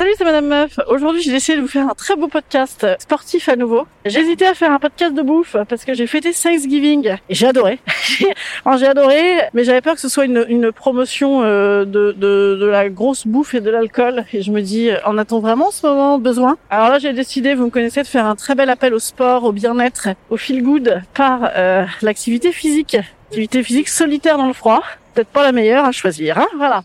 Salut, 0.00 0.12
c'est 0.16 0.24
Madame 0.24 0.46
Meuf. 0.46 0.80
Aujourd'hui, 0.88 1.20
j'ai 1.20 1.30
décidé 1.30 1.58
de 1.58 1.62
vous 1.62 1.68
faire 1.68 1.86
un 1.86 1.94
très 1.94 2.16
beau 2.16 2.26
podcast 2.26 2.86
sportif 2.98 3.50
à 3.50 3.56
nouveau. 3.56 3.86
Hésité 4.06 4.46
à 4.46 4.54
faire 4.54 4.72
un 4.72 4.78
podcast 4.78 5.12
de 5.12 5.20
bouffe 5.20 5.58
parce 5.68 5.84
que 5.84 5.92
j'ai 5.92 6.06
fêté 6.06 6.32
Thanksgiving 6.32 7.16
et 7.28 7.34
j'ai 7.34 7.46
adoré. 7.48 7.80
j'ai 8.78 8.86
adoré, 8.86 9.20
mais 9.52 9.62
j'avais 9.62 9.82
peur 9.82 9.96
que 9.96 10.00
ce 10.00 10.08
soit 10.08 10.24
une, 10.24 10.46
une 10.48 10.72
promotion 10.72 11.42
euh, 11.42 11.84
de, 11.84 12.12
de, 12.12 12.56
de, 12.58 12.66
la 12.66 12.88
grosse 12.88 13.26
bouffe 13.26 13.52
et 13.52 13.60
de 13.60 13.68
l'alcool. 13.68 14.24
Et 14.32 14.40
je 14.40 14.50
me 14.50 14.62
dis, 14.62 14.88
en 15.04 15.18
a-t-on 15.18 15.40
vraiment 15.40 15.68
en 15.68 15.70
ce 15.70 15.86
moment 15.86 16.18
besoin 16.18 16.56
Alors 16.70 16.88
là, 16.88 16.98
j'ai 16.98 17.12
décidé, 17.12 17.54
vous 17.54 17.66
me 17.66 17.70
connaissez, 17.70 18.00
de 18.00 18.06
faire 18.06 18.24
un 18.24 18.36
très 18.36 18.54
bel 18.54 18.70
appel 18.70 18.94
au 18.94 19.00
sport, 19.00 19.44
au 19.44 19.52
bien-être, 19.52 20.08
au 20.30 20.38
feel 20.38 20.62
good 20.62 21.02
par 21.12 21.50
euh, 21.54 21.84
l'activité 22.00 22.52
physique. 22.52 22.96
Activité 23.28 23.62
physique 23.62 23.90
solitaire 23.90 24.38
dans 24.38 24.46
le 24.46 24.54
froid. 24.54 24.82
Peut-être 25.12 25.28
pas 25.28 25.42
la 25.42 25.52
meilleure 25.52 25.84
à 25.84 25.92
choisir, 25.92 26.38
hein 26.38 26.46
Voilà. 26.56 26.84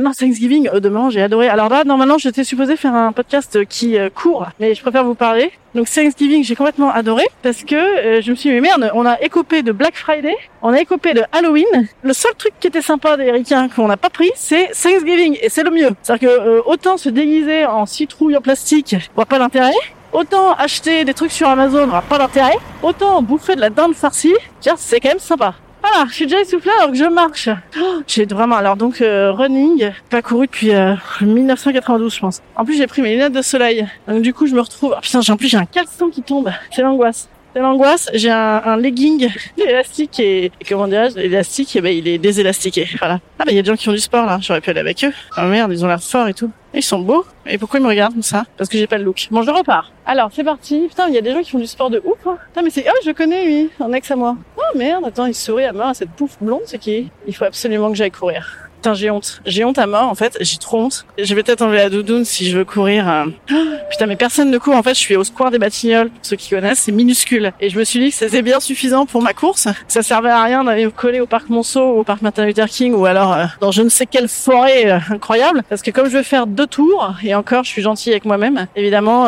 Non, 0.00 0.12
Thanksgiving, 0.12 0.68
euh, 0.72 0.78
demain, 0.78 1.10
j'ai 1.10 1.20
adoré. 1.20 1.48
Alors 1.48 1.68
là, 1.68 1.82
normalement, 1.82 2.18
j'étais 2.18 2.44
supposée 2.44 2.76
faire 2.76 2.94
un 2.94 3.10
podcast 3.10 3.64
qui 3.64 3.98
euh, 3.98 4.10
court, 4.10 4.46
mais 4.60 4.72
je 4.76 4.80
préfère 4.80 5.02
vous 5.02 5.16
parler. 5.16 5.50
Donc 5.74 5.90
Thanksgiving, 5.90 6.44
j'ai 6.44 6.54
complètement 6.54 6.92
adoré 6.92 7.24
parce 7.42 7.64
que 7.64 7.74
euh, 7.74 8.22
je 8.22 8.30
me 8.30 8.36
suis 8.36 8.48
dit, 8.48 8.60
merde, 8.60 8.92
on 8.94 9.04
a 9.04 9.20
écopé 9.20 9.64
de 9.64 9.72
Black 9.72 9.96
Friday, 9.96 10.36
on 10.62 10.72
a 10.72 10.80
écopé 10.80 11.14
de 11.14 11.24
Halloween. 11.32 11.88
Le 12.02 12.12
seul 12.12 12.32
truc 12.38 12.52
qui 12.60 12.68
était 12.68 12.80
sympa 12.80 13.16
des 13.16 13.42
qu'on 13.74 13.88
n'a 13.88 13.96
pas 13.96 14.08
pris, 14.08 14.30
c'est 14.36 14.68
Thanksgiving, 14.68 15.36
et 15.42 15.48
c'est 15.48 15.64
le 15.64 15.72
mieux. 15.72 15.90
C'est-à-dire 16.04 16.28
que 16.28 16.32
euh, 16.32 16.62
autant 16.64 16.96
se 16.96 17.08
déguiser 17.08 17.66
en 17.66 17.84
citrouille 17.84 18.36
en 18.36 18.40
plastique, 18.40 18.94
voit 19.16 19.26
pas 19.26 19.40
d'intérêt. 19.40 19.74
Autant 20.12 20.52
acheter 20.52 21.04
des 21.04 21.12
trucs 21.12 21.32
sur 21.32 21.48
Amazon, 21.48 21.88
aura 21.88 22.02
pas 22.02 22.18
d'intérêt. 22.18 22.56
Autant 22.84 23.20
bouffer 23.20 23.56
de 23.56 23.60
la 23.60 23.70
dinde 23.70 23.94
farcie, 23.94 24.36
tiens, 24.60 24.76
c'est 24.76 25.00
quand 25.00 25.08
même 25.08 25.18
sympa. 25.18 25.56
Voilà, 25.90 26.06
je 26.08 26.14
suis 26.14 26.26
déjà 26.26 26.40
essoufflée 26.40 26.70
alors 26.78 26.90
que 26.90 26.96
je 26.96 27.04
marche. 27.04 27.48
Oh, 27.80 28.02
j'ai 28.06 28.26
vraiment 28.26 28.56
alors 28.56 28.76
donc 28.76 29.00
euh, 29.00 29.32
running, 29.32 29.90
pas 30.10 30.22
couru 30.22 30.46
depuis 30.46 30.74
euh, 30.74 30.94
1992 31.20 32.14
je 32.14 32.20
pense. 32.20 32.42
En 32.56 32.64
plus 32.64 32.76
j'ai 32.76 32.86
pris 32.86 33.00
mes 33.00 33.12
lunettes 33.12 33.32
de 33.32 33.42
soleil. 33.42 33.86
Donc 34.06 34.22
du 34.22 34.34
coup 34.34 34.46
je 34.46 34.54
me 34.54 34.60
retrouve. 34.60 34.94
Oh, 34.96 35.00
putain, 35.00 35.20
j'ai 35.20 35.32
en 35.32 35.36
plus 35.36 35.48
j'ai 35.48 35.56
un 35.56 35.66
caleçon 35.66 36.08
qui 36.08 36.22
tombe. 36.22 36.50
C'est 36.70 36.82
l'angoisse. 36.82 37.28
C'est 37.54 37.60
l'angoisse. 37.60 38.08
J'ai 38.14 38.30
un, 38.30 38.62
un 38.64 38.76
legging 38.76 39.28
élastique 39.56 40.20
et, 40.20 40.44
et 40.46 40.64
comment 40.68 40.86
dirais-je 40.86 41.16
L'élastique, 41.16 41.74
eh 41.76 41.80
ben 41.80 41.96
il 41.96 42.06
est 42.06 42.18
désélastiqué. 42.18 42.88
Voilà. 42.98 43.20
Ah 43.38 43.44
bah 43.44 43.50
il 43.50 43.56
y 43.56 43.58
a 43.58 43.62
des 43.62 43.68
gens 43.68 43.76
qui 43.76 43.88
ont 43.88 43.92
du 43.92 43.98
sport 43.98 44.26
là. 44.26 44.38
J'aurais 44.40 44.60
pu 44.60 44.70
aller 44.70 44.80
avec 44.80 45.02
eux. 45.04 45.12
Oh 45.36 45.42
merde, 45.42 45.72
ils 45.72 45.84
ont 45.84 45.88
l'air 45.88 46.02
forts 46.02 46.28
et 46.28 46.34
tout. 46.34 46.50
Ils 46.74 46.82
sont 46.82 46.98
beaux. 46.98 47.24
Et 47.46 47.56
pourquoi 47.56 47.80
ils 47.80 47.82
me 47.82 47.88
regardent 47.88 48.12
comme 48.12 48.22
ça? 48.22 48.44
Parce 48.58 48.68
que 48.68 48.76
j'ai 48.76 48.86
pas 48.86 48.98
le 48.98 49.04
look. 49.04 49.28
Bon, 49.30 49.42
je 49.42 49.50
repars. 49.50 49.90
Alors, 50.04 50.30
c'est 50.32 50.44
parti. 50.44 50.86
Putain, 50.88 51.08
il 51.08 51.14
y 51.14 51.18
a 51.18 51.22
des 51.22 51.32
gens 51.32 51.40
qui 51.40 51.50
font 51.50 51.58
du 51.58 51.66
sport 51.66 51.88
de 51.88 52.02
ouf. 52.04 52.18
Hein. 52.26 52.36
Putain, 52.48 52.62
mais 52.62 52.70
c'est... 52.70 52.84
Oh, 52.86 52.98
je 53.04 53.10
connais, 53.12 53.46
lui. 53.46 53.70
Un 53.80 53.92
ex 53.94 54.10
à 54.10 54.16
moi. 54.16 54.36
Oh, 54.58 54.76
merde. 54.78 55.04
Attends, 55.06 55.24
il 55.24 55.34
sourit 55.34 55.64
à 55.64 55.72
à 55.88 55.94
cette 55.94 56.10
pouffe 56.10 56.36
blonde, 56.40 56.60
c'est 56.66 56.78
qui? 56.78 57.10
Il 57.26 57.34
faut 57.34 57.46
absolument 57.46 57.88
que 57.88 57.96
j'aille 57.96 58.10
courir. 58.10 58.67
Putain, 58.78 58.94
j'ai 58.94 59.10
honte. 59.10 59.40
J'ai 59.44 59.64
honte 59.64 59.78
à 59.78 59.86
mort, 59.86 60.08
en 60.08 60.14
fait. 60.14 60.36
J'ai 60.40 60.56
trop 60.58 60.82
honte. 60.82 61.04
Je 61.18 61.34
vais 61.34 61.42
peut-être 61.42 61.62
enlever 61.62 61.78
la 61.78 61.90
doudoune 61.90 62.24
si 62.24 62.48
je 62.48 62.56
veux 62.58 62.64
courir. 62.64 63.08
euh. 63.08 63.24
Putain, 63.90 64.06
mais 64.06 64.14
personne 64.16 64.50
ne 64.50 64.58
court. 64.58 64.76
En 64.76 64.82
fait, 64.84 64.94
je 64.94 65.00
suis 65.00 65.16
au 65.16 65.24
square 65.24 65.50
des 65.50 65.58
Batignolles. 65.58 66.10
Pour 66.10 66.18
ceux 66.22 66.36
qui 66.36 66.50
connaissent, 66.50 66.80
c'est 66.80 66.92
minuscule. 66.92 67.52
Et 67.60 67.70
je 67.70 67.78
me 67.78 67.82
suis 67.84 67.98
dit 67.98 68.10
que 68.10 68.14
c'était 68.14 68.42
bien 68.42 68.60
suffisant 68.60 69.04
pour 69.04 69.20
ma 69.20 69.32
course. 69.32 69.66
Ça 69.88 70.02
servait 70.02 70.30
à 70.30 70.42
rien 70.44 70.62
d'aller 70.62 70.88
coller 70.94 71.20
au 71.20 71.26
parc 71.26 71.48
Monceau 71.48 71.82
au 71.82 72.04
parc 72.04 72.22
Martin 72.22 72.44
Luther 72.46 72.68
King 72.68 72.92
ou 72.94 73.06
alors 73.06 73.32
euh, 73.32 73.46
dans 73.60 73.72
je 73.72 73.82
ne 73.82 73.88
sais 73.88 74.06
quelle 74.06 74.28
forêt 74.28 74.90
euh, 74.90 74.98
incroyable. 75.10 75.64
Parce 75.68 75.82
que 75.82 75.90
comme 75.90 76.08
je 76.08 76.16
veux 76.16 76.22
faire 76.22 76.46
deux 76.46 76.66
tours, 76.66 77.14
et 77.24 77.34
encore, 77.34 77.64
je 77.64 77.70
suis 77.70 77.82
gentille 77.82 78.12
avec 78.12 78.24
moi-même, 78.26 78.66
évidemment, 78.76 79.26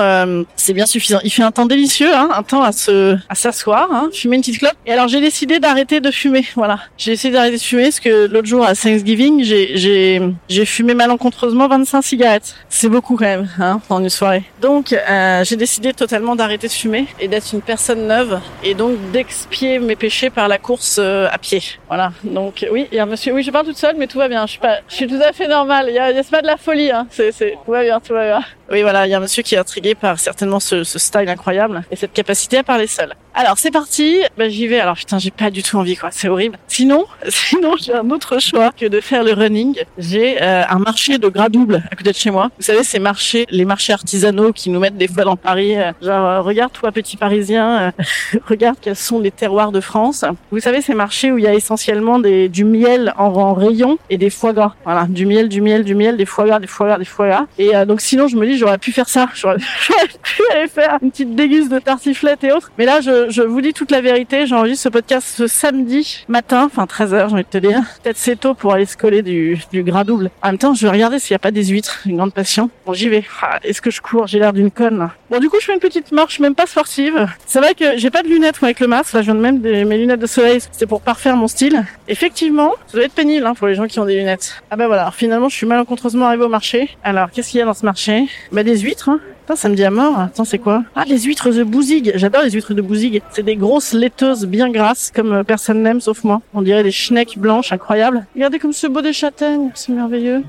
c'est 0.56 0.74
bien 0.74 0.86
suffisant. 0.86 1.18
Il 1.24 1.30
fait 1.30 1.42
un 1.42 1.50
temps 1.50 1.66
délicieux, 1.66 2.14
hein, 2.14 2.28
un 2.34 2.42
temps 2.42 2.62
à 2.62 2.72
se, 2.72 3.16
à 3.28 3.34
s'asseoir, 3.34 3.88
hein, 3.92 4.10
fumer 4.12 4.36
une 4.36 4.42
petite 4.42 4.58
clope. 4.58 4.74
Et 4.86 4.92
alors, 4.92 5.08
j'ai 5.08 5.20
décidé 5.20 5.58
d'arrêter 5.58 6.00
de 6.00 6.10
fumer. 6.10 6.44
Voilà. 6.54 6.78
J'ai 6.98 7.12
essayé 7.12 7.32
d'arrêter 7.32 7.56
de 7.56 7.62
fumer 7.62 7.84
parce 7.84 8.00
que 8.00 8.26
l'autre 8.26 8.46
jour 8.46 8.64
à 8.64 8.74
Thanksgiving, 8.74 9.39
j'ai, 9.44 10.64
fumé 10.64 10.94
malencontreusement 10.94 11.68
25 11.68 12.02
cigarettes. 12.02 12.54
C'est 12.68 12.88
beaucoup 12.88 13.16
quand 13.16 13.24
même, 13.24 13.48
hein, 13.58 13.80
dans 13.88 13.98
une 14.00 14.08
soirée. 14.10 14.44
Donc, 14.60 14.92
euh, 14.92 15.44
j'ai 15.44 15.56
décidé 15.56 15.92
totalement 15.92 16.36
d'arrêter 16.36 16.66
de 16.68 16.72
fumer 16.72 17.06
et 17.20 17.28
d'être 17.28 17.52
une 17.52 17.62
personne 17.62 18.06
neuve 18.06 18.40
et 18.64 18.74
donc 18.74 18.96
d'expier 19.12 19.78
mes 19.78 19.96
péchés 19.96 20.30
par 20.30 20.48
la 20.48 20.58
course 20.58 20.96
euh, 20.98 21.28
à 21.30 21.38
pied. 21.38 21.62
Voilà. 21.88 22.12
Donc, 22.24 22.66
oui, 22.72 22.86
il 22.92 22.96
y 22.96 22.98
a 22.98 23.02
un 23.02 23.06
monsieur, 23.06 23.32
oui, 23.32 23.42
je 23.42 23.50
parle 23.50 23.66
toute 23.66 23.76
seule, 23.78 23.96
mais 23.98 24.06
tout 24.06 24.18
va 24.18 24.28
bien. 24.28 24.46
Je 24.46 24.52
suis 24.52 24.60
pas, 24.60 24.78
je 24.88 24.94
suis 24.94 25.06
tout 25.06 25.20
à 25.22 25.32
fait 25.32 25.48
normale. 25.48 25.86
Il 25.88 25.94
y 25.94 25.98
a, 25.98 26.10
y 26.12 26.18
a- 26.18 26.24
pas 26.30 26.42
de 26.42 26.46
la 26.46 26.56
folie, 26.56 26.90
hein. 26.92 27.06
C'est, 27.10 27.32
tout 27.32 27.72
va 27.72 27.82
bien, 27.82 27.98
tout 28.00 28.12
va 28.12 28.24
bien. 28.24 28.40
Oui, 28.70 28.82
voilà, 28.82 29.06
il 29.06 29.10
y 29.10 29.14
a 29.14 29.16
un 29.16 29.20
monsieur 29.20 29.42
qui 29.42 29.56
est 29.56 29.58
intrigué 29.58 29.96
par 29.96 30.18
certainement 30.20 30.60
ce, 30.60 30.84
ce 30.84 30.98
style 30.98 31.28
incroyable 31.28 31.82
et 31.90 31.96
cette 31.96 32.12
capacité 32.12 32.58
à 32.58 32.62
parler 32.62 32.86
seul. 32.86 33.14
Alors, 33.34 33.58
c'est 33.58 33.70
parti. 33.70 34.20
Ben, 34.36 34.50
j'y 34.50 34.66
vais. 34.66 34.80
Alors, 34.80 34.96
putain, 34.96 35.18
j'ai 35.18 35.30
pas 35.30 35.50
du 35.50 35.62
tout 35.62 35.76
envie, 35.76 35.96
quoi. 35.96 36.10
C'est 36.12 36.28
horrible. 36.28 36.58
Sinon, 36.68 37.06
sinon, 37.28 37.74
j'ai 37.80 37.94
un 37.94 38.10
autre 38.10 38.40
choix 38.40 38.72
que 38.72 38.86
de 38.86 39.00
faire 39.00 39.22
le 39.24 39.32
running. 39.32 39.76
J'ai 39.98 40.42
euh, 40.42 40.62
un 40.68 40.78
marché 40.78 41.18
de 41.18 41.28
gras 41.28 41.48
double 41.48 41.82
à 41.90 41.96
côté 41.96 42.10
de 42.10 42.16
chez 42.16 42.30
moi. 42.30 42.50
Vous 42.58 42.64
savez, 42.64 42.82
ces 42.82 42.98
marchés, 42.98 43.46
les 43.50 43.64
marchés 43.64 43.92
artisanaux 43.92 44.52
qui 44.52 44.70
nous 44.70 44.80
mettent 44.80 44.96
des 44.96 45.08
fois 45.08 45.24
dans 45.24 45.36
Paris. 45.36 45.76
euh, 45.76 45.92
genre, 46.02 46.26
euh, 46.26 46.40
regarde, 46.40 46.72
toi, 46.72 46.92
petit 46.92 47.16
Parisien, 47.16 47.92
euh, 47.98 48.38
regarde 48.48 48.76
quels 48.80 48.96
sont 48.96 49.20
les 49.20 49.30
terroirs 49.30 49.72
de 49.72 49.80
France. 49.80 50.24
Vous 50.50 50.60
savez, 50.60 50.80
ces 50.80 50.94
marchés 50.94 51.32
où 51.32 51.38
il 51.38 51.44
y 51.44 51.46
a 51.46 51.54
essentiellement 51.54 52.18
des, 52.18 52.48
du 52.48 52.64
miel 52.64 53.14
en, 53.16 53.54
rayon 53.54 53.98
et 54.10 54.18
des 54.18 54.30
foie 54.30 54.52
gras. 54.52 54.74
Voilà, 54.84 55.06
du 55.08 55.26
miel, 55.26 55.48
du 55.48 55.60
miel, 55.60 55.84
du 55.84 55.94
miel, 55.94 56.16
des 56.16 56.26
foie 56.26 56.46
gras, 56.46 56.58
des 56.58 56.66
foie 56.66 56.86
gras, 56.86 56.98
des 56.98 57.04
foie 57.04 57.28
gras. 57.28 57.46
Et 57.58 57.74
euh, 57.74 57.84
donc, 57.84 58.00
sinon, 58.00 58.28
je 58.28 58.36
me 58.36 58.46
dis, 58.46 58.56
j'aurais 58.58 58.78
pu 58.78 58.92
faire 58.92 59.08
ça. 59.08 59.28
J'aurais 59.34 59.58
pu 59.58 60.42
aller 60.52 60.68
faire 60.68 60.98
une 61.02 61.10
petite 61.10 61.34
déguste 61.34 61.70
de 61.70 61.78
tartiflette 61.78 62.44
et 62.44 62.52
autres. 62.52 62.70
Mais 62.78 62.84
là, 62.84 63.00
je, 63.00 63.19
je 63.28 63.42
vous 63.42 63.60
dis 63.60 63.72
toute 63.72 63.90
la 63.90 64.00
vérité. 64.00 64.46
J'enregistre 64.46 64.84
ce 64.84 64.88
podcast 64.88 65.26
ce 65.36 65.46
samedi 65.46 66.24
matin, 66.28 66.64
enfin 66.66 66.84
13h, 66.84 67.28
j'ai 67.28 67.34
envie 67.34 67.42
de 67.44 67.48
te 67.48 67.58
dire. 67.58 67.82
Peut-être 68.02 68.16
c'est 68.16 68.36
tôt 68.36 68.54
pour 68.54 68.72
aller 68.72 68.86
se 68.86 68.96
coller 68.96 69.22
du, 69.22 69.58
du 69.72 69.82
gras 69.82 70.04
double. 70.04 70.30
En 70.42 70.48
même 70.48 70.58
temps, 70.58 70.74
je 70.74 70.86
vais 70.86 70.92
regarder 70.92 71.18
s'il 71.18 71.34
n'y 71.34 71.36
a 71.36 71.40
pas 71.40 71.50
des 71.50 71.64
huîtres. 71.66 72.00
Une 72.06 72.16
grande 72.16 72.32
passion. 72.32 72.70
Bon, 72.86 72.92
j'y 72.92 73.08
vais. 73.08 73.24
Ah, 73.42 73.58
Est-ce 73.62 73.82
que 73.82 73.90
je 73.90 74.00
cours? 74.00 74.26
J'ai 74.26 74.38
l'air 74.38 74.52
d'une 74.52 74.70
conne. 74.70 75.10
Bon, 75.30 75.38
du 75.38 75.48
coup, 75.50 75.56
je 75.60 75.66
fais 75.66 75.74
une 75.74 75.80
petite 75.80 76.12
marche, 76.12 76.40
même 76.40 76.54
pas 76.54 76.66
sportive. 76.66 77.26
C'est 77.46 77.58
vrai 77.60 77.74
que 77.74 77.96
j'ai 77.98 78.10
pas 78.10 78.22
de 78.22 78.28
lunettes 78.28 78.60
moi, 78.62 78.68
avec 78.68 78.80
le 78.80 78.86
masque. 78.86 79.12
Là, 79.12 79.20
je 79.20 79.26
viens 79.26 79.34
de 79.34 79.40
même 79.40 79.60
de 79.60 79.84
mes 79.84 79.98
lunettes 79.98 80.20
de 80.20 80.26
soleil. 80.26 80.60
C'était 80.60 80.86
pour 80.86 81.00
parfaire 81.02 81.36
mon 81.36 81.48
style. 81.48 81.84
Effectivement, 82.08 82.72
ça 82.86 82.94
doit 82.98 83.04
être 83.06 83.14
pénible 83.14 83.46
hein, 83.46 83.54
pour 83.54 83.66
les 83.66 83.74
gens 83.74 83.86
qui 83.86 83.98
ont 84.00 84.04
des 84.04 84.16
lunettes. 84.16 84.62
Ah 84.70 84.76
bah 84.76 84.86
voilà. 84.86 85.10
Finalement, 85.10 85.48
je 85.48 85.56
suis 85.56 85.66
malencontreusement 85.66 86.26
arrivée 86.26 86.44
au 86.44 86.48
marché. 86.48 86.96
Alors, 87.04 87.30
qu'est-ce 87.30 87.50
qu'il 87.50 87.58
y 87.58 87.62
a 87.62 87.66
dans 87.66 87.74
ce 87.74 87.84
marché? 87.84 88.28
Bah 88.52 88.62
des 88.62 88.78
huîtres. 88.78 89.08
Hein. 89.08 89.20
Putain, 89.50 89.62
ça 89.62 89.68
me 89.68 89.74
dit 89.74 89.82
à 89.82 89.90
mort. 89.90 90.16
Attends, 90.16 90.44
c'est 90.44 90.60
quoi? 90.60 90.84
Ah, 90.94 91.02
les 91.08 91.18
huîtres 91.18 91.50
de 91.50 91.64
Bouzigues. 91.64 92.12
J'adore 92.14 92.42
les 92.42 92.52
huîtres 92.52 92.72
de 92.72 92.82
Bouzigues. 92.82 93.20
C'est 93.32 93.42
des 93.42 93.56
grosses 93.56 93.92
laiteuses 93.92 94.46
bien 94.46 94.70
grasses, 94.70 95.10
comme 95.12 95.32
euh, 95.32 95.42
personne 95.42 95.82
n'aime 95.82 96.00
sauf 96.00 96.22
moi. 96.22 96.40
On 96.54 96.62
dirait 96.62 96.84
des 96.84 96.92
schnecks 96.92 97.36
blanches, 97.36 97.72
incroyables. 97.72 98.26
Regardez 98.36 98.60
comme 98.60 98.72
c'est 98.72 98.88
beau 98.88 99.00
des 99.00 99.12
châtaignes, 99.12 99.72
c'est 99.74 99.90
merveilleux. 99.90 100.44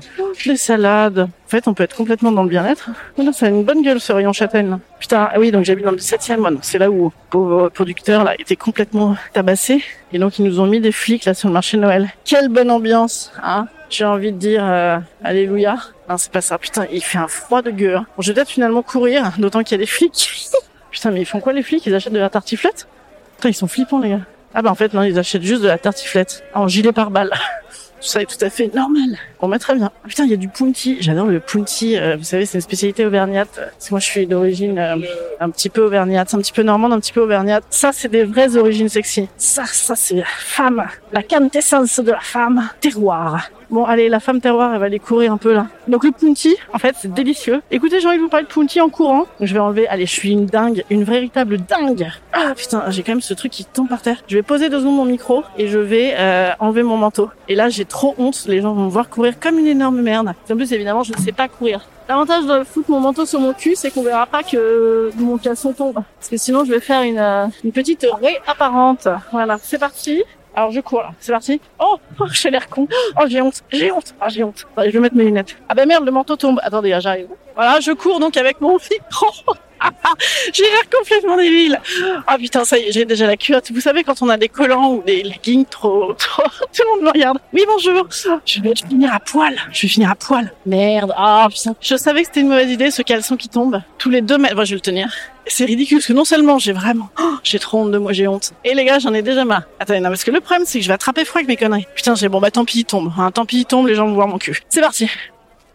Des 0.46 0.56
salades. 0.56 1.18
En 1.18 1.48
fait, 1.48 1.66
on 1.66 1.74
peut 1.74 1.82
être 1.82 1.96
complètement 1.96 2.30
dans 2.30 2.44
le 2.44 2.48
bien-être. 2.48 2.90
Oh 3.18 3.22
là, 3.22 3.32
ça 3.32 3.46
a 3.46 3.48
une 3.48 3.64
bonne 3.64 3.82
gueule 3.82 4.00
ce 4.00 4.12
rayon 4.12 4.32
châtaigne. 4.32 4.78
Putain, 5.00 5.28
ah 5.34 5.40
oui, 5.40 5.50
donc 5.50 5.64
j'habite 5.64 5.84
dans 5.84 5.90
le 5.90 5.96
17e, 5.96 6.36
moi. 6.36 6.52
Donc 6.52 6.60
c'est 6.62 6.78
là 6.78 6.88
où 6.88 7.12
pauvre 7.30 7.70
producteur 7.70 8.22
là 8.22 8.36
était 8.38 8.54
complètement 8.54 9.16
tabassé. 9.32 9.82
Et 10.12 10.20
donc 10.20 10.38
ils 10.38 10.44
nous 10.44 10.60
ont 10.60 10.66
mis 10.68 10.78
des 10.78 10.92
flics 10.92 11.24
là 11.24 11.34
sur 11.34 11.48
le 11.48 11.54
marché 11.54 11.76
de 11.76 11.82
Noël. 11.82 12.08
Quelle 12.24 12.48
bonne 12.48 12.70
ambiance, 12.70 13.32
hein? 13.42 13.66
J'ai 13.92 14.06
envie 14.06 14.32
de 14.32 14.38
dire 14.38 14.64
euh, 14.64 14.98
alléluia. 15.22 15.76
Non, 16.08 16.16
c'est 16.16 16.32
pas 16.32 16.40
ça. 16.40 16.56
Putain, 16.56 16.86
il 16.90 17.02
fait 17.02 17.18
un 17.18 17.28
froid 17.28 17.60
de 17.60 17.70
gueux. 17.70 17.94
hein. 17.96 18.06
Bon, 18.16 18.22
je 18.22 18.28
vais 18.30 18.34
peut-être 18.36 18.48
finalement 18.48 18.82
courir, 18.82 19.32
d'autant 19.38 19.62
qu'il 19.62 19.72
y 19.72 19.80
a 19.80 19.84
des 19.84 19.86
flics. 19.86 20.50
Putain, 20.90 21.10
mais 21.10 21.20
ils 21.20 21.26
font 21.26 21.40
quoi 21.40 21.52
les 21.52 21.62
flics? 21.62 21.84
Ils 21.84 21.94
achètent 21.94 22.12
de 22.14 22.18
la 22.18 22.30
tartiflette? 22.30 22.88
Putain, 23.36 23.50
ils 23.50 23.54
sont 23.54 23.66
flippants 23.68 24.00
les 24.00 24.08
gars. 24.10 24.20
Ah 24.54 24.60
bah 24.62 24.70
en 24.70 24.74
fait 24.74 24.92
non, 24.94 25.02
ils 25.02 25.18
achètent 25.18 25.42
juste 25.42 25.62
de 25.62 25.68
la 25.68 25.78
tartiflette 25.78 26.42
en 26.54 26.68
gilet 26.68 26.92
pare-balles. 26.92 27.30
Ça 28.02 28.20
est 28.20 28.26
tout 28.26 28.44
à 28.44 28.50
fait 28.50 28.74
normal. 28.74 29.16
Bon, 29.40 29.48
bah, 29.48 29.58
très 29.58 29.74
bien. 29.74 29.90
Ah, 29.94 30.08
putain, 30.08 30.24
il 30.24 30.30
y 30.30 30.34
a 30.34 30.36
du 30.36 30.48
punti. 30.48 30.96
J'adore 31.00 31.26
le 31.26 31.40
punti. 31.40 31.96
Euh, 31.96 32.16
vous 32.16 32.24
savez, 32.24 32.46
c'est 32.46 32.58
une 32.58 32.62
spécialité 32.62 33.06
auvergnate. 33.06 33.60
Moi, 33.90 34.00
je 34.00 34.06
suis 34.06 34.26
d'origine 34.26 34.78
euh, 34.78 34.96
un 35.40 35.50
petit 35.50 35.68
peu 35.68 35.84
auvergnate, 35.84 36.34
un 36.34 36.38
petit 36.38 36.52
peu 36.52 36.62
normande, 36.62 36.92
un 36.92 37.00
petit 37.00 37.12
peu 37.12 37.20
auvergnate. 37.20 37.64
Ça, 37.70 37.92
c'est 37.92 38.08
des 38.08 38.24
vraies 38.24 38.56
origines 38.56 38.88
sexy. 38.88 39.28
Ça, 39.36 39.64
ça, 39.66 39.94
c'est 39.94 40.22
femme. 40.26 40.84
La 41.12 41.22
quintessence 41.22 42.00
de 42.00 42.10
la 42.10 42.20
femme. 42.20 42.68
Terroir. 42.80 43.50
Bon, 43.70 43.86
allez, 43.86 44.10
la 44.10 44.20
femme 44.20 44.38
terroir, 44.38 44.74
elle 44.74 44.80
va 44.80 44.84
aller 44.84 44.98
courir 44.98 45.32
un 45.32 45.38
peu 45.38 45.54
là. 45.54 45.66
Donc 45.88 46.04
le 46.04 46.10
punti, 46.10 46.54
en 46.74 46.78
fait, 46.78 46.94
c'est 47.00 47.10
délicieux. 47.10 47.62
Écoutez, 47.70 48.00
j'ai 48.00 48.06
envie 48.06 48.18
de 48.18 48.22
vous 48.22 48.28
parler 48.28 48.44
de 48.44 48.52
punti 48.52 48.82
en 48.82 48.90
courant. 48.90 49.20
Donc, 49.20 49.48
je 49.48 49.54
vais 49.54 49.60
enlever, 49.60 49.88
allez, 49.88 50.04
je 50.04 50.10
suis 50.10 50.30
une 50.30 50.44
dingue, 50.44 50.84
une 50.90 51.04
véritable 51.04 51.56
dingue. 51.56 52.12
Ah 52.34 52.52
putain, 52.54 52.84
j'ai 52.90 53.02
quand 53.02 53.12
même 53.12 53.22
ce 53.22 53.32
truc 53.32 53.50
qui 53.50 53.64
tombe 53.64 53.88
par 53.88 54.02
terre. 54.02 54.22
Je 54.28 54.36
vais 54.36 54.42
poser 54.42 54.68
deux 54.68 54.80
secondes 54.80 54.96
mon 54.96 55.06
micro 55.06 55.42
et 55.56 55.68
je 55.68 55.78
vais 55.78 56.12
euh, 56.18 56.50
enlever 56.58 56.82
mon 56.82 56.98
manteau. 56.98 57.30
Et 57.48 57.54
là, 57.54 57.70
j'ai 57.70 57.86
trop 57.92 58.14
honte. 58.18 58.44
Les 58.48 58.60
gens 58.60 58.72
vont 58.72 58.86
me 58.86 58.90
voir 58.90 59.08
courir 59.08 59.38
comme 59.38 59.58
une 59.58 59.68
énorme 59.68 60.00
merde. 60.00 60.34
En 60.50 60.56
plus, 60.56 60.72
évidemment, 60.72 61.04
je 61.04 61.12
ne 61.12 61.18
sais 61.18 61.32
pas 61.32 61.46
courir. 61.46 61.86
L'avantage 62.08 62.46
de 62.46 62.64
foutre 62.64 62.90
mon 62.90 62.98
manteau 62.98 63.24
sur 63.24 63.38
mon 63.38 63.52
cul, 63.52 63.74
c'est 63.76 63.90
qu'on 63.90 64.02
verra 64.02 64.26
pas 64.26 64.42
que 64.42 65.10
mon 65.16 65.38
caleçon 65.38 65.72
tombe. 65.72 65.94
Parce 65.94 66.28
que 66.28 66.36
sinon, 66.36 66.64
je 66.64 66.72
vais 66.72 66.80
faire 66.80 67.02
une, 67.02 67.18
euh, 67.18 67.46
une 67.62 67.70
petite 67.70 68.04
raie 68.20 68.40
apparente. 68.46 69.06
Voilà, 69.30 69.58
c'est 69.62 69.78
parti. 69.78 70.24
Alors 70.54 70.70
je 70.70 70.80
cours 70.80 71.00
là, 71.00 71.12
c'est 71.18 71.32
parti. 71.32 71.60
Oh, 71.78 71.96
oh 72.20 72.26
j'ai 72.30 72.50
l'air 72.50 72.68
con. 72.68 72.86
Oh 73.18 73.24
j'ai 73.26 73.40
honte, 73.40 73.62
j'ai 73.70 73.90
honte, 73.90 74.14
ah 74.20 74.28
j'ai 74.28 74.44
honte. 74.44 74.66
Je 74.76 74.90
vais 74.90 74.98
mettre 74.98 75.16
mes 75.16 75.24
lunettes. 75.24 75.56
Ah 75.66 75.74
ben 75.74 75.88
merde, 75.88 76.04
le 76.04 76.10
manteau 76.10 76.36
tombe. 76.36 76.60
Attendez, 76.62 76.94
j'arrive. 77.00 77.28
Voilà, 77.54 77.80
je 77.80 77.92
cours 77.92 78.20
donc 78.20 78.36
avec 78.36 78.60
mon 78.60 78.72
micro. 78.90 79.54
j'ai 80.52 80.62
l'air 80.62 80.88
complètement 80.90 81.36
débile. 81.36 81.80
Ah 82.26 82.36
putain, 82.38 82.64
ça 82.64 82.78
y 82.78 82.82
est, 82.82 82.92
j'ai 82.92 83.04
déjà 83.04 83.26
la 83.26 83.36
culotte. 83.36 83.70
Vous 83.72 83.80
savez 83.80 84.04
quand 84.04 84.22
on 84.22 84.28
a 84.28 84.36
des 84.36 84.48
collants 84.48 84.94
ou 84.94 85.02
des 85.02 85.22
leggings 85.22 85.66
trop, 85.66 86.12
trop, 86.14 86.42
tout 86.72 86.82
le 86.84 86.90
monde 86.90 87.06
me 87.06 87.12
regarde. 87.12 87.38
Oui 87.52 87.64
bonjour. 87.66 88.06
Je 88.44 88.60
vais 88.60 88.74
finir 88.74 89.14
à 89.14 89.20
poil. 89.20 89.56
Je 89.72 89.82
vais 89.82 89.88
finir 89.88 90.10
à 90.10 90.14
poil. 90.14 90.52
Merde. 90.66 91.12
Ah 91.16 91.46
putain. 91.50 91.74
Je 91.80 91.96
savais 91.96 92.22
que 92.22 92.28
c'était 92.28 92.40
une 92.40 92.48
mauvaise 92.48 92.70
idée 92.70 92.90
ce 92.90 93.02
caleçon 93.02 93.36
qui 93.36 93.48
tombe 93.48 93.80
tous 93.98 94.10
les 94.10 94.20
deux 94.20 94.38
mètres. 94.38 94.56
Bon, 94.56 94.64
je 94.64 94.70
vais 94.70 94.76
le 94.76 94.80
tenir. 94.80 95.12
C'est 95.46 95.64
ridicule 95.64 95.98
parce 95.98 96.06
que 96.06 96.12
non 96.12 96.24
seulement 96.24 96.58
j'ai 96.58 96.72
vraiment, 96.72 97.08
oh, 97.20 97.34
j'ai 97.42 97.58
trop 97.58 97.80
honte 97.80 97.90
de 97.90 97.98
moi, 97.98 98.12
j'ai 98.12 98.28
honte. 98.28 98.52
Et 98.64 98.74
les 98.74 98.84
gars, 98.84 98.98
j'en 98.98 99.12
ai 99.12 99.22
déjà 99.22 99.44
marre. 99.44 99.64
Attendez, 99.80 100.00
non, 100.00 100.08
parce 100.08 100.24
que 100.24 100.30
le 100.30 100.40
problème 100.40 100.64
c'est 100.66 100.78
que 100.78 100.84
je 100.84 100.88
vais 100.88 100.94
attraper 100.94 101.24
froid 101.24 101.40
avec 101.40 101.48
mes 101.48 101.56
conneries. 101.56 101.86
Putain, 101.94 102.14
j'ai 102.14 102.28
bon 102.28 102.40
bah 102.40 102.50
tant 102.50 102.64
pis, 102.64 102.80
il 102.80 102.84
tombe. 102.84 103.12
Hein, 103.18 103.30
tant 103.32 103.44
pis, 103.44 103.58
il 103.58 103.64
tombe, 103.64 103.86
les 103.88 103.94
gens 103.94 104.06
vont 104.06 104.14
voir 104.14 104.28
mon 104.28 104.38
cul. 104.38 104.60
C'est 104.68 104.80
parti. 104.80 105.08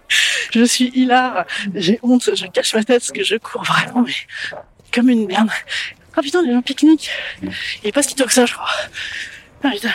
Je 0.53 0.63
suis 0.63 0.91
hilar, 0.95 1.45
j'ai 1.75 1.99
honte, 2.01 2.29
je 2.35 2.45
cache 2.47 2.73
ma 2.73 2.83
tête 2.83 2.99
parce 2.99 3.11
que 3.11 3.23
je 3.23 3.35
cours 3.35 3.63
vraiment 3.63 4.01
mais 4.01 4.13
comme 4.93 5.09
une 5.09 5.27
merde. 5.27 5.49
Ah 6.15 6.21
putain, 6.21 6.41
les 6.41 6.53
gens 6.53 6.61
pique-niquent. 6.61 7.11
Il 7.41 7.89
est 7.89 7.91
pas 7.91 8.01
si 8.01 8.15
tôt 8.15 8.25
que 8.25 8.33
ça, 8.33 8.45
je 8.45 8.53
crois. 8.53 8.69
Ah 9.63 9.69
putain. 9.71 9.91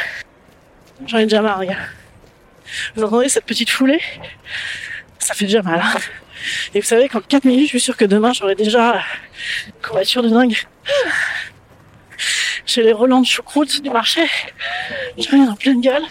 J'en 1.06 1.18
ai 1.18 1.24
déjà 1.24 1.42
marre, 1.42 1.58
les. 1.58 1.76
Vous 2.94 3.02
entendez 3.02 3.28
cette 3.28 3.44
petite 3.44 3.70
foulée? 3.70 4.00
Ça 5.18 5.34
fait 5.34 5.46
déjà 5.46 5.62
mal. 5.62 5.80
Hein 5.82 5.98
et 6.74 6.80
vous 6.80 6.86
savez 6.86 7.08
qu'en 7.08 7.20
4 7.20 7.44
minutes, 7.44 7.66
je 7.66 7.70
suis 7.70 7.80
sûr 7.80 7.96
que 7.96 8.04
demain, 8.04 8.32
j'aurai 8.32 8.54
déjà 8.54 9.02
courbature 9.82 10.22
de 10.22 10.28
dingue. 10.28 10.56
J'ai 12.66 12.82
les 12.82 12.92
relents 12.92 13.20
de 13.20 13.26
choucroute 13.26 13.82
du 13.82 13.90
marché. 13.90 14.22
Je 15.18 15.28
rien 15.28 15.50
en 15.50 15.56
pleine 15.56 15.80
gueule. 15.80 16.04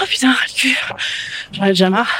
Oh 0.00 0.04
putain, 0.06 0.30
le 0.30 0.52
cul. 0.54 0.78
J'en 1.52 1.64
ai 1.64 1.68
déjà 1.68 1.90
marre. 1.90 2.10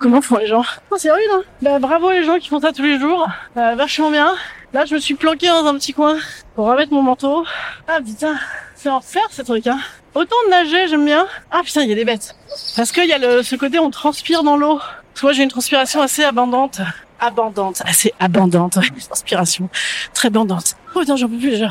Comment 0.00 0.22
font 0.22 0.38
les 0.38 0.46
gens 0.46 0.64
oh, 0.90 0.96
C'est 0.96 1.12
rude, 1.12 1.30
hein 1.30 1.42
bah, 1.60 1.78
Bravo 1.78 2.10
les 2.10 2.24
gens 2.24 2.38
qui 2.38 2.48
font 2.48 2.58
ça 2.58 2.72
tous 2.72 2.82
les 2.82 2.98
jours. 2.98 3.28
Euh, 3.58 3.74
vachement 3.74 4.10
bien. 4.10 4.34
Là, 4.72 4.86
je 4.86 4.94
me 4.94 4.98
suis 4.98 5.12
planqué 5.14 5.46
dans 5.48 5.66
un 5.66 5.74
petit 5.74 5.92
coin 5.92 6.16
pour 6.54 6.66
remettre 6.66 6.90
mon 6.90 7.02
manteau. 7.02 7.44
Ah 7.86 7.98
putain, 8.02 8.34
c'est 8.74 8.88
enfer 8.88 9.22
ce 9.30 9.42
truc, 9.42 9.66
hein. 9.66 9.78
Autant 10.14 10.36
de 10.46 10.50
nager, 10.50 10.88
j'aime 10.88 11.04
bien. 11.04 11.26
Ah 11.50 11.60
putain, 11.62 11.82
il 11.82 11.90
y 11.90 11.92
a 11.92 11.94
des 11.94 12.06
bêtes. 12.06 12.34
Parce 12.76 12.92
qu'il 12.92 13.04
y 13.04 13.12
a 13.12 13.18
le, 13.18 13.42
ce 13.42 13.56
côté 13.56 13.78
on 13.78 13.90
transpire 13.90 14.42
dans 14.42 14.56
l'eau. 14.56 14.80
Moi, 15.22 15.32
j'ai 15.32 15.42
une 15.42 15.50
transpiration 15.50 16.00
assez 16.00 16.24
abondante. 16.24 16.80
Abondante, 17.22 17.82
assez 17.84 18.14
abondante, 18.18 18.78
transpiration 19.06 19.68
très 20.14 20.28
abondante. 20.28 20.76
Oh 20.94 21.00
putain, 21.00 21.16
j'en 21.16 21.28
peux 21.28 21.36
plus 21.36 21.50
déjà. 21.50 21.68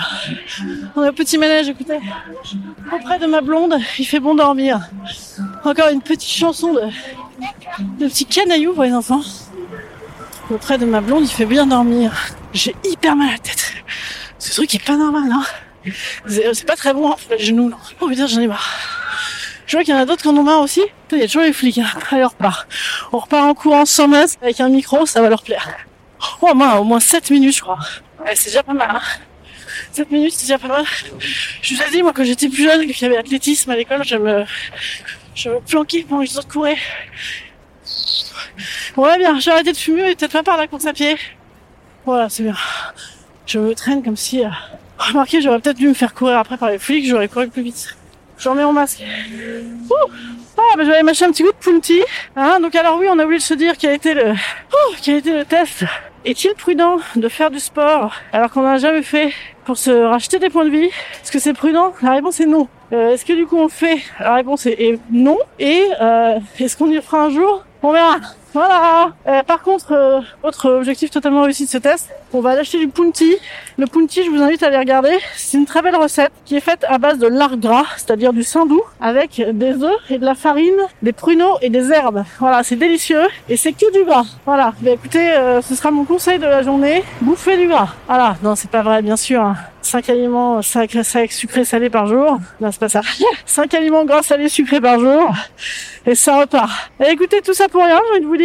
On 0.95 1.01
a 1.01 1.09
un 1.09 1.13
petit 1.13 1.39
manège, 1.39 1.69
écoutez. 1.69 1.99
Auprès 2.93 3.17
de 3.17 3.25
ma 3.25 3.41
blonde, 3.41 3.75
il 3.97 4.05
fait 4.05 4.19
bon 4.19 4.35
dormir. 4.35 4.79
Encore 5.63 5.89
une 5.89 6.03
petite 6.03 6.29
chanson 6.29 6.73
de, 6.73 6.81
de 7.99 8.07
petit 8.07 8.25
canaillou 8.25 8.73
pour 8.73 8.83
les 8.83 8.93
enfants. 8.93 9.21
Auprès 10.51 10.77
de 10.77 10.85
ma 10.85 11.01
blonde, 11.01 11.23
il 11.23 11.31
fait 11.31 11.45
bien 11.45 11.65
dormir. 11.65 12.11
J'ai 12.53 12.75
hyper 12.83 13.15
mal 13.15 13.29
à 13.29 13.31
la 13.33 13.37
tête. 13.39 13.73
Ce 14.37 14.53
truc 14.53 14.73
est 14.75 14.85
pas 14.85 14.97
normal, 14.97 15.31
hein. 15.31 15.43
C'est 16.27 16.65
pas 16.65 16.75
très 16.75 16.93
bon 16.93 17.11
hein, 17.11 17.15
pour 17.27 17.35
les 17.35 17.43
genoux, 17.43 17.69
non. 17.69 17.77
Oh 17.99 18.07
putain, 18.07 18.27
j'en 18.27 18.41
ai 18.41 18.47
marre. 18.47 18.69
Je 19.69 19.77
vois 19.77 19.83
qu'il 19.83 19.93
y 19.93 19.97
en 19.97 20.01
a 20.01 20.05
d'autres 20.05 20.23
qui 20.23 20.27
en 20.27 20.35
ont 20.35 20.41
marre 20.41 20.61
aussi. 20.61 20.81
Il 21.11 21.19
y 21.19 21.21
a 21.21 21.27
toujours 21.27 21.43
les 21.43 21.53
flics. 21.53 21.77
Hein. 21.77 21.85
Allez, 22.09 22.23
on 22.23 22.29
repart. 22.29 22.67
On 23.11 23.19
repart 23.19 23.43
en 23.43 23.53
courant 23.53 23.85
sans 23.85 24.07
masque 24.07 24.39
avec 24.41 24.59
un 24.59 24.69
micro, 24.69 25.05
ça 25.05 25.21
va 25.21 25.29
leur 25.29 25.43
plaire. 25.43 25.69
Oh, 26.41 26.55
moi, 26.55 26.79
au 26.79 26.83
moins 26.83 26.99
7 26.99 27.29
minutes, 27.29 27.57
je 27.57 27.61
crois. 27.61 27.77
c'est 28.33 28.45
déjà 28.49 28.63
pas 28.63 28.73
mal. 28.73 28.89
Hein. 28.95 29.01
7 29.91 30.09
minutes, 30.09 30.33
c'est 30.33 30.47
déjà 30.47 30.57
pas 30.57 30.69
mal. 30.69 30.85
Je 31.61 31.75
vous 31.75 31.83
ai 31.83 31.89
dit, 31.91 32.01
moi, 32.01 32.13
quand 32.15 32.23
j'étais 32.23 32.49
plus 32.49 32.63
jeune, 32.63 32.87
qu'il 32.87 32.99
y 32.99 33.05
avait 33.05 33.19
athlétisme 33.19 33.69
à 33.69 33.75
l'école, 33.75 34.03
je 34.03 34.15
me, 34.15 34.43
je 35.35 35.49
me 35.51 35.59
planquais 35.59 36.03
pendant 36.09 36.23
que 36.23 36.29
les 36.29 36.37
autres 36.39 36.47
couraient. 36.47 36.77
Là, 38.97 39.17
bien, 39.19 39.39
j'ai 39.39 39.51
arrêté 39.51 39.71
de 39.71 39.77
fumer 39.77 40.15
peut-être 40.15 40.31
pas 40.31 40.41
par 40.41 40.57
la 40.57 40.65
course 40.65 40.87
à 40.87 40.93
pied. 40.93 41.15
Voilà, 42.07 42.27
c'est 42.27 42.41
bien. 42.41 42.55
Je 43.45 43.59
me 43.59 43.75
traîne 43.75 44.01
comme 44.03 44.17
si, 44.17 44.43
euh... 44.43 44.49
remarquez, 44.97 45.43
j'aurais 45.43 45.59
peut-être 45.59 45.77
dû 45.77 45.89
me 45.89 45.93
faire 45.93 46.15
courir 46.15 46.39
après 46.39 46.57
par 46.57 46.71
les 46.71 46.79
flics, 46.79 47.07
j'aurais 47.07 47.27
couru 47.27 47.49
plus 47.49 47.61
vite. 47.61 47.98
J'en 48.39 48.55
mets 48.55 48.63
mon 48.63 48.73
masque. 48.73 49.03
Ouh 49.89 49.93
ah, 50.57 50.75
bah, 50.75 50.83
je 50.83 50.89
vais 50.89 50.95
aller 50.95 51.03
mâcher 51.03 51.25
un 51.25 51.31
petit 51.31 51.43
goût 51.43 51.51
de 51.51 51.57
punti. 51.57 52.01
Hein, 52.35 52.59
donc 52.59 52.75
alors 52.75 52.97
oui, 52.99 53.07
on 53.09 53.17
a 53.17 53.23
oublié 53.23 53.39
de 53.39 53.43
se 53.43 53.53
dire 53.53 53.77
quel 53.77 53.91
a 53.91 53.93
été 53.93 54.13
le, 54.13 54.33
oh, 54.33 54.93
quel 55.01 55.15
a 55.15 55.17
été 55.19 55.33
le 55.33 55.45
test. 55.45 55.85
Est-il 56.25 56.53
prudent 56.53 56.97
de 57.15 57.29
faire 57.29 57.49
du 57.49 57.59
sport 57.59 58.13
alors 58.33 58.51
qu'on 58.51 58.63
n'a 58.63 58.77
jamais 58.77 59.03
fait 59.03 59.33
pour 59.63 59.77
se 59.77 59.89
racheter 59.89 60.37
des 60.37 60.49
points 60.49 60.65
de 60.65 60.69
vie? 60.69 60.87
Est-ce 61.21 61.31
que 61.31 61.39
c'est 61.39 61.53
prudent? 61.53 61.93
La 62.01 62.11
réponse 62.11 62.41
est 62.41 62.45
non. 62.45 62.67
Euh, 62.91 63.13
est-ce 63.13 63.23
que 63.23 63.33
du 63.33 63.45
coup 63.45 63.57
on 63.57 63.63
le 63.63 63.69
fait? 63.69 63.99
La 64.19 64.35
réponse 64.35 64.65
est, 64.65 64.99
non. 65.11 65.37
Et 65.59 65.85
euh, 66.01 66.39
est-ce 66.59 66.75
qu'on 66.75 66.91
y 66.91 67.01
fera 67.01 67.23
un 67.23 67.29
jour? 67.29 67.63
On 67.81 67.93
verra. 67.93 68.17
Voilà. 68.53 69.11
Euh, 69.27 69.43
par 69.43 69.61
contre, 69.61 69.91
euh, 69.91 70.21
autre 70.43 70.71
objectif 70.71 71.11
totalement 71.11 71.43
réussi 71.43 71.65
de 71.65 71.69
ce 71.69 71.77
test, 71.77 72.09
on 72.33 72.41
va 72.41 72.51
acheter 72.51 72.79
du 72.79 72.87
punti. 72.87 73.35
Le 73.77 73.85
punti, 73.85 74.23
je 74.23 74.29
vous 74.29 74.41
invite 74.41 74.63
à 74.63 74.67
aller 74.67 74.77
regarder. 74.77 75.15
C'est 75.35 75.57
une 75.57 75.65
très 75.65 75.81
belle 75.81 75.95
recette 75.95 76.31
qui 76.45 76.55
est 76.55 76.61
faite 76.61 76.85
à 76.87 76.97
base 76.97 77.17
de 77.19 77.27
lard 77.27 77.57
gras, 77.57 77.85
c'est-à-dire 77.97 78.33
du 78.33 78.43
saindoux, 78.43 78.81
avec 78.99 79.41
des 79.53 79.83
œufs 79.83 79.99
et 80.09 80.17
de 80.17 80.25
la 80.25 80.35
farine, 80.35 80.79
des 81.01 81.13
pruneaux 81.13 81.57
et 81.61 81.69
des 81.69 81.91
herbes. 81.91 82.23
Voilà, 82.39 82.63
c'est 82.63 82.75
délicieux 82.75 83.25
et 83.47 83.57
c'est 83.57 83.73
que 83.73 83.91
du 83.93 84.03
gras. 84.03 84.25
Voilà. 84.45 84.73
Bah, 84.81 84.91
écoutez, 84.91 85.31
euh, 85.31 85.61
ce 85.61 85.75
sera 85.75 85.91
mon 85.91 86.05
conseil 86.05 86.39
de 86.39 86.45
la 86.45 86.63
journée. 86.63 87.03
Bouffez 87.21 87.57
du 87.57 87.67
gras. 87.67 87.89
Voilà. 88.07 88.35
Non, 88.43 88.55
c'est 88.55 88.69
pas 88.71 88.81
vrai, 88.81 89.01
bien 89.01 89.17
sûr. 89.17 89.41
Hein. 89.41 89.55
5 89.81 90.09
aliments 90.09 90.61
sacrés, 90.61 91.03
sucrés, 91.29 91.65
salés 91.65 91.89
par 91.89 92.05
jour. 92.05 92.37
Non, 92.59 92.71
c'est 92.71 92.79
pas 92.79 92.89
ça. 92.89 93.01
5 93.45 93.73
aliments 93.73 94.05
gras, 94.05 94.21
salés, 94.21 94.49
sucrés 94.49 94.81
par 94.81 94.99
jour. 94.99 95.33
Et 96.05 96.15
ça 96.15 96.39
repart. 96.39 96.71
Et 96.99 97.11
écoutez, 97.11 97.41
tout 97.41 97.53
ça 97.53 97.67
pour 97.67 97.83
rien, 97.83 97.99
j'ai 98.11 98.17
envie 98.17 98.25
vous 98.25 98.35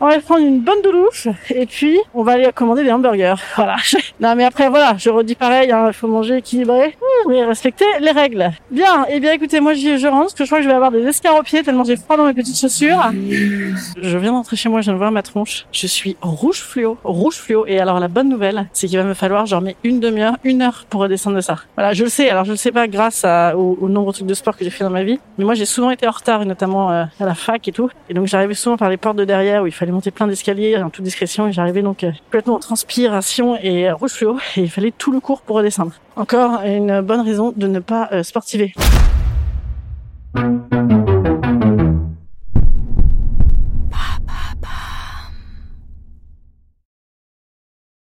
On 0.00 0.08
va 0.08 0.18
prendre 0.20 0.44
une 0.44 0.60
bonne 0.60 0.82
doulouche. 0.82 1.28
Et 1.50 1.66
puis, 1.66 1.98
on 2.14 2.22
va 2.22 2.32
aller 2.32 2.50
commander 2.54 2.84
des 2.84 2.92
hamburgers. 2.92 3.34
Voilà. 3.56 3.76
Non, 4.20 4.34
mais 4.36 4.44
après, 4.44 4.68
voilà. 4.68 4.96
Je 4.98 5.08
redis 5.08 5.34
pareil, 5.34 5.72
hein, 5.72 5.84
il 5.88 5.92
faut 5.92 6.06
manger 6.06 6.36
équilibré. 6.36 6.94
Mais 7.28 7.44
respecter 7.44 7.84
les 8.00 8.10
règles. 8.10 8.50
Bien. 8.70 9.04
Et 9.08 9.14
eh 9.14 9.20
bien, 9.20 9.32
écoutez, 9.32 9.60
moi, 9.60 9.74
je 9.74 10.06
rentre 10.06 10.24
parce 10.24 10.34
que 10.34 10.44
je 10.44 10.48
crois 10.48 10.58
que 10.58 10.64
je 10.64 10.68
vais 10.68 10.74
avoir 10.74 10.90
des 10.90 11.06
escaropiers 11.06 11.62
tellement 11.62 11.84
j'ai 11.84 11.96
froid 11.96 12.16
dans 12.16 12.26
mes 12.26 12.34
petites 12.34 12.58
chaussures. 12.58 13.00
Je 13.12 14.18
viens 14.18 14.32
d'entrer 14.32 14.56
chez 14.56 14.68
moi, 14.68 14.80
je 14.80 14.86
viens 14.86 14.94
de 14.94 14.98
voir 14.98 15.10
ma 15.10 15.22
tronche. 15.22 15.66
Je 15.72 15.86
suis 15.86 16.16
rouge 16.20 16.60
fluo. 16.60 16.98
Rouge 17.04 17.36
fluo. 17.36 17.64
Et 17.66 17.80
alors, 17.80 18.00
la 18.00 18.08
bonne 18.08 18.28
nouvelle, 18.28 18.68
c'est 18.72 18.86
qu'il 18.86 18.98
va 18.98 19.04
me 19.04 19.14
falloir 19.14 19.46
genre 19.46 19.62
une 19.84 20.00
demi-heure, 20.00 20.36
une 20.44 20.62
heure 20.62 20.84
pour 20.88 21.00
redescendre 21.00 21.36
de 21.36 21.40
ça. 21.40 21.56
Voilà, 21.76 21.92
je 21.92 22.04
le 22.04 22.10
sais. 22.10 22.30
Alors 22.30 22.44
je 22.44 22.50
le 22.50 22.56
sais 22.56 22.72
pas 22.72 22.88
grâce 22.88 23.24
à, 23.24 23.56
au, 23.56 23.78
au, 23.80 23.88
nombre 23.88 24.08
de 24.08 24.12
trucs 24.12 24.26
de 24.26 24.34
sport 24.34 24.56
que 24.56 24.64
j'ai 24.64 24.70
fait 24.70 24.84
dans 24.84 24.90
ma 24.90 25.02
vie, 25.02 25.18
mais 25.38 25.44
moi 25.44 25.54
j'ai 25.54 25.64
souvent 25.64 25.90
été 25.90 26.06
en 26.06 26.10
retard, 26.10 26.42
et 26.42 26.44
notamment 26.44 26.90
euh, 26.90 27.04
à 27.18 27.24
la 27.24 27.34
fac 27.34 27.66
et 27.66 27.72
tout. 27.72 27.90
Et 28.08 28.14
donc 28.14 28.26
j'arrivais 28.26 28.54
souvent 28.54 28.76
par 28.76 28.88
les 28.88 28.96
portes 28.96 29.16
de 29.16 29.24
derrière 29.24 29.39
où 29.40 29.66
il 29.66 29.72
fallait 29.72 29.92
monter 29.92 30.10
plein 30.10 30.26
d'escaliers 30.26 30.76
en 30.76 30.90
toute 30.90 31.04
discrétion 31.04 31.48
et 31.48 31.52
j'arrivais 31.52 31.82
donc 31.82 32.04
euh, 32.04 32.12
complètement 32.24 32.54
en 32.54 32.58
transpiration 32.58 33.56
et 33.60 33.88
euh, 33.88 33.94
rouge 33.94 34.12
fluo 34.12 34.38
et 34.56 34.60
il 34.62 34.70
fallait 34.70 34.92
tout 34.96 35.12
le 35.12 35.20
cours 35.20 35.42
pour 35.42 35.56
redescendre. 35.56 35.92
Encore 36.16 36.62
une 36.62 37.00
bonne 37.00 37.20
raison 37.20 37.52
de 37.56 37.66
ne 37.66 37.80
pas 37.80 38.08
euh, 38.12 38.22
sportiver. 38.22 38.74